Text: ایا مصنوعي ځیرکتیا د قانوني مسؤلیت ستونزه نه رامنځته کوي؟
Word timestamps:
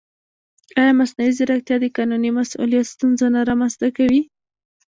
ایا 0.79 0.91
مصنوعي 0.99 1.31
ځیرکتیا 1.37 1.75
د 1.81 1.85
قانوني 1.97 2.31
مسؤلیت 2.39 2.85
ستونزه 2.93 3.25
نه 3.35 3.41
رامنځته 3.49 3.87
کوي؟ 3.97 4.21